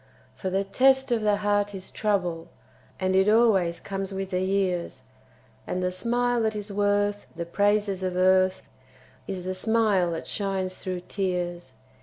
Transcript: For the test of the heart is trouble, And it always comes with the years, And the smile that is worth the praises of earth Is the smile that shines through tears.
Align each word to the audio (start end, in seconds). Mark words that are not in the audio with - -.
For 0.33 0.49
the 0.49 0.63
test 0.63 1.11
of 1.11 1.21
the 1.21 1.35
heart 1.45 1.75
is 1.75 1.91
trouble, 1.91 2.47
And 2.99 3.15
it 3.15 3.29
always 3.29 3.79
comes 3.79 4.11
with 4.11 4.31
the 4.31 4.41
years, 4.41 5.03
And 5.67 5.83
the 5.83 5.91
smile 5.91 6.41
that 6.41 6.55
is 6.55 6.71
worth 6.71 7.27
the 7.35 7.45
praises 7.45 8.01
of 8.01 8.15
earth 8.15 8.63
Is 9.27 9.43
the 9.43 9.53
smile 9.53 10.11
that 10.13 10.25
shines 10.25 10.73
through 10.73 11.01
tears. 11.01 11.73